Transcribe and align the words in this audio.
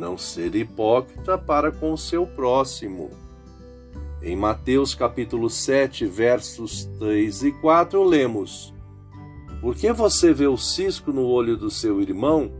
não 0.00 0.16
ser 0.16 0.54
hipócrita 0.54 1.36
para 1.36 1.70
com 1.70 1.92
o 1.92 1.98
seu 1.98 2.26
próximo. 2.26 3.10
Em 4.22 4.34
Mateus 4.34 4.94
capítulo 4.94 5.50
7, 5.50 6.06
versos 6.06 6.86
3 6.98 7.42
e 7.44 7.52
4, 7.52 8.02
lemos: 8.02 8.74
Por 9.60 9.76
que 9.76 9.92
você 9.92 10.32
vê 10.32 10.46
o 10.46 10.56
cisco 10.56 11.12
no 11.12 11.26
olho 11.26 11.54
do 11.54 11.70
seu 11.70 12.00
irmão, 12.00 12.50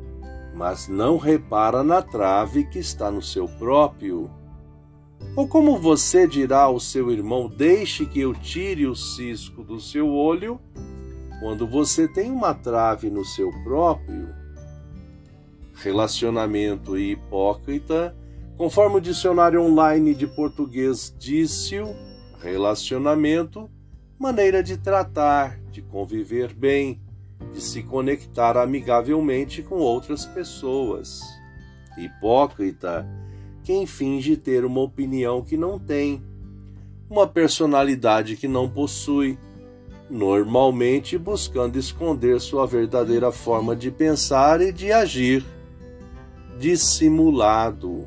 mas 0.55 0.87
não 0.87 1.17
repara 1.17 1.83
na 1.83 2.03
trave 2.03 2.65
que 2.65 2.79
está 2.79 3.11
no 3.11 3.23
seu 3.23 3.49
próprio? 3.49 4.31
Ou 5.35 5.49
como 5.49 5.79
você 5.79 6.27
dirá 6.27 6.63
ao 6.65 6.79
seu 6.79 7.11
irmão: 7.11 7.49
Deixe 7.49 8.05
que 8.05 8.21
eu 8.21 8.35
tire 8.35 8.87
o 8.87 8.95
cisco 8.95 9.63
do 9.63 9.81
seu 9.81 10.11
olho, 10.11 10.61
quando 11.41 11.67
você 11.67 12.07
tem 12.07 12.31
uma 12.31 12.53
trave 12.53 13.09
no 13.09 13.25
seu 13.25 13.51
próprio, 13.65 14.29
relacionamento 15.83 16.99
hipócrita, 16.99 18.15
conforme 18.57 18.97
o 18.97 19.01
dicionário 19.01 19.63
online 19.63 20.15
de 20.15 20.27
português 20.27 21.15
disse 21.19 21.77
relacionamento, 22.41 23.71
maneira 24.19 24.63
de 24.63 24.77
tratar, 24.77 25.59
de 25.71 25.81
conviver 25.81 26.53
bem, 26.53 27.01
de 27.53 27.61
se 27.61 27.83
conectar 27.83 28.57
amigavelmente 28.57 29.63
com 29.63 29.77
outras 29.77 30.27
pessoas. 30.27 31.23
Hipócrita, 31.97 33.07
quem 33.65 33.87
finge 33.87 34.37
ter 34.37 34.65
uma 34.65 34.81
opinião 34.81 35.43
que 35.43 35.57
não 35.57 35.79
tem, 35.79 36.23
uma 37.09 37.27
personalidade 37.27 38.37
que 38.37 38.47
não 38.47 38.69
possui 38.69 39.39
normalmente 40.09 41.17
buscando 41.17 41.79
esconder 41.79 42.41
sua 42.41 42.67
verdadeira 42.67 43.31
forma 43.31 43.77
de 43.77 43.91
pensar 43.91 44.61
e 44.61 44.73
de 44.73 44.93
agir, 44.93 45.45
dissimulado. 46.61 48.07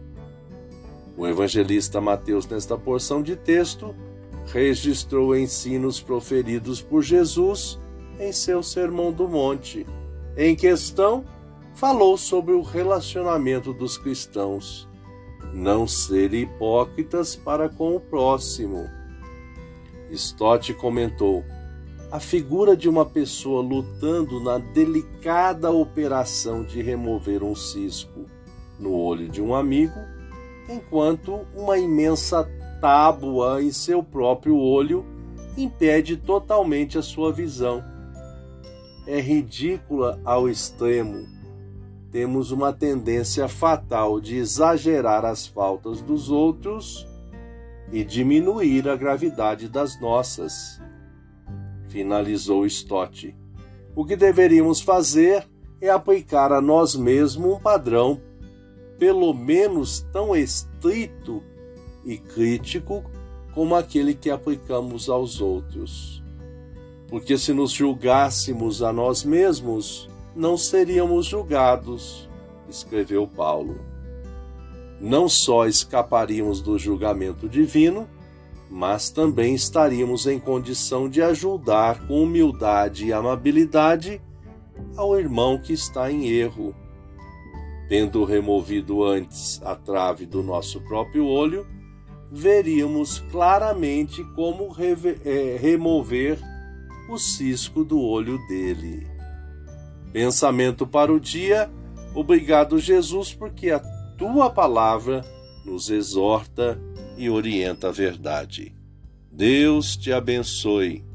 O 1.18 1.26
evangelista 1.26 2.00
Mateus, 2.00 2.46
nesta 2.46 2.78
porção 2.78 3.24
de 3.24 3.36
texto, 3.36 3.96
registrou 4.46 5.36
ensinos 5.36 6.00
proferidos 6.00 6.80
por 6.80 7.02
Jesus 7.02 7.80
em 8.20 8.32
seu 8.32 8.62
Sermão 8.62 9.12
do 9.12 9.28
Monte. 9.28 9.88
Em 10.38 10.56
questão, 10.56 11.26
falou 11.74 12.16
sobre 12.16 12.54
o 12.54 12.62
relacionamento 12.62 13.74
dos 13.74 13.98
cristãos, 13.98 14.88
não 15.52 15.88
ser 15.88 16.32
hipócritas 16.32 17.36
para 17.36 17.68
com 17.68 17.96
o 17.96 18.00
próximo. 18.00 18.88
Stott 20.12 20.72
comentou: 20.76 21.44
a 22.12 22.20
figura 22.20 22.78
de 22.78 22.88
uma 22.88 23.04
pessoa 23.04 23.64
lutando 23.64 24.40
na 24.40 24.60
delicada 24.60 25.72
operação 25.72 26.64
de 26.64 26.84
remover 26.84 27.42
um 27.42 27.56
cisco 27.56 28.28
no 28.84 28.94
olho 28.94 29.30
de 29.30 29.42
um 29.42 29.56
amigo, 29.56 29.98
enquanto 30.70 31.48
uma 31.56 31.78
imensa 31.78 32.48
tábua 32.80 33.64
em 33.64 33.72
seu 33.72 34.04
próprio 34.04 34.58
olho 34.58 35.06
impede 35.58 36.18
totalmente 36.18 36.98
a 36.98 37.02
sua 37.02 37.32
visão. 37.32 37.84
É 39.08 39.20
ridícula 39.20 40.20
ao 40.24 40.50
extremo. 40.50 41.26
Temos 42.12 42.52
uma 42.52 42.72
tendência 42.72 43.48
fatal 43.48 44.20
de 44.20 44.38
exagerar 44.38 45.26
as 45.26 45.48
faltas 45.48 46.02
dos 46.02 46.30
outros 46.30 47.08
e 47.92 48.04
diminuir 48.04 48.88
a 48.88 48.96
gravidade 48.96 49.68
das 49.68 50.00
nossas 50.00 50.82
finalizou 51.94 52.66
Stott. 52.66 53.36
O 53.96 54.04
que 54.04 54.16
deveríamos 54.16 54.82
fazer 54.82 55.48
é 55.80 55.90
aplicar 55.90 56.52
a 56.52 56.60
nós 56.60 56.96
mesmos 56.96 57.54
um 57.54 57.60
padrão, 57.60 58.20
pelo 58.98 59.34
menos 59.34 60.06
tão 60.12 60.36
estrito 60.36 61.44
e 62.06 62.18
crítico 62.18 63.04
como 63.54 63.76
aquele 63.76 64.14
que 64.14 64.30
aplicamos 64.30 65.10
aos 65.10 65.40
outros. 65.40 66.24
Porque 67.08 67.38
se 67.38 67.54
nos 67.54 67.72
julgássemos 67.72 68.82
a 68.82 68.92
nós 68.92 69.24
mesmos, 69.24 70.10
não 70.36 70.58
seríamos 70.58 71.28
julgados, 71.28 72.28
escreveu 72.68 73.28
Paulo. 73.28 73.80
Não 75.00 75.30
só 75.30 75.68
escaparíamos 75.68 76.62
do 76.62 76.80
julgamento 76.80 77.48
divino, 77.48 78.08
mas 78.70 79.12
também 79.12 79.54
estaríamos 79.54 80.26
em 80.26 80.40
condição 80.40 81.08
de 81.08 81.22
ajudar 81.22 82.08
com 82.08 82.24
humildade 82.24 83.06
e 83.06 83.14
amabilidade 83.14 84.20
ao 84.98 85.20
irmão 85.20 85.60
que 85.60 85.74
está 85.74 86.12
em 86.12 86.28
erro. 86.28 86.74
Tendo 87.94 88.24
removido 88.24 89.04
antes 89.04 89.62
a 89.64 89.76
trave 89.76 90.26
do 90.26 90.42
nosso 90.42 90.82
próprio 90.82 91.28
olho, 91.28 91.68
veríamos 92.32 93.20
claramente 93.30 94.24
como 94.34 94.76
é, 94.80 95.58
remover 95.62 96.40
o 97.08 97.20
cisco 97.20 97.84
do 97.84 98.02
olho 98.02 98.40
dele. 98.48 99.06
Pensamento 100.12 100.88
para 100.88 101.14
o 101.14 101.20
dia. 101.20 101.70
Obrigado, 102.16 102.80
Jesus, 102.80 103.32
porque 103.32 103.70
a 103.70 103.78
tua 104.18 104.50
palavra 104.50 105.24
nos 105.64 105.92
exorta 105.92 106.82
e 107.16 107.30
orienta 107.30 107.90
a 107.90 107.92
verdade. 107.92 108.76
Deus 109.32 109.96
te 109.96 110.12
abençoe. 110.12 111.06